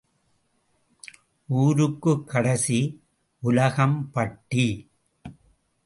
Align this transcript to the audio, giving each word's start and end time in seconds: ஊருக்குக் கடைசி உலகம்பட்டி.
ஊருக்குக் 1.47 2.27
கடைசி 2.27 3.03
உலகம்பட்டி. 3.43 4.87